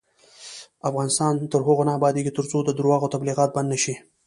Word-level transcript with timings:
افغانستان 0.89 1.33
تر 1.51 1.59
هغو 1.67 1.83
نه 1.87 1.93
ابادیږي، 1.99 2.31
ترڅو 2.37 2.57
د 2.63 2.69
درواغو 2.79 3.11
تبلیغات 3.15 3.49
بند 3.55 3.67
نشي. 3.73 3.95